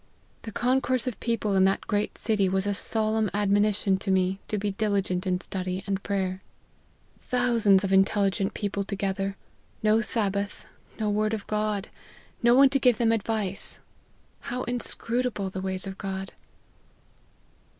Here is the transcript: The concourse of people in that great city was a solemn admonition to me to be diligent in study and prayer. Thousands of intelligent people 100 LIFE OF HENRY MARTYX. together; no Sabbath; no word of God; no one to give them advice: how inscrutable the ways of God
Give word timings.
The 0.41 0.51
concourse 0.51 1.05
of 1.05 1.19
people 1.19 1.53
in 1.55 1.63
that 1.65 1.81
great 1.85 2.17
city 2.17 2.49
was 2.49 2.65
a 2.65 2.73
solemn 2.73 3.29
admonition 3.35 3.97
to 3.99 4.09
me 4.09 4.39
to 4.47 4.57
be 4.57 4.71
diligent 4.71 5.27
in 5.27 5.39
study 5.39 5.83
and 5.85 6.01
prayer. 6.01 6.41
Thousands 7.19 7.83
of 7.83 7.93
intelligent 7.93 8.55
people 8.55 8.81
100 8.81 8.93
LIFE 8.93 8.95
OF 9.11 9.17
HENRY 9.17 9.29
MARTYX. 9.29 9.77
together; 9.77 9.83
no 9.83 10.01
Sabbath; 10.23 10.65
no 10.99 11.09
word 11.11 11.35
of 11.35 11.45
God; 11.45 11.89
no 12.41 12.55
one 12.55 12.69
to 12.69 12.79
give 12.79 12.97
them 12.97 13.11
advice: 13.11 13.79
how 14.39 14.63
inscrutable 14.63 15.51
the 15.51 15.61
ways 15.61 15.85
of 15.85 15.99
God 15.99 16.33